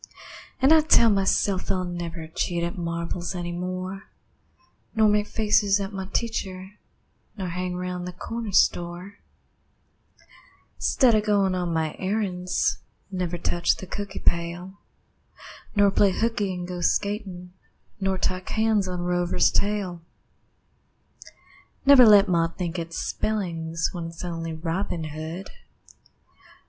[0.59, 4.05] An' I tell myself I'll never Cheat at marbles any more,
[4.95, 6.71] Nor make faces at my teacher,
[7.37, 9.19] Nor hang round the corner store
[10.79, 12.79] 'Stead of goin' on my errands;
[13.11, 14.79] Never touch the cookie pail,
[15.75, 17.53] Nor play hooky an' go skatin',
[17.99, 20.01] Nor tie cans on Rover's tail;
[21.85, 25.51] Never let ma think it's spellings When it's only Robin Hood.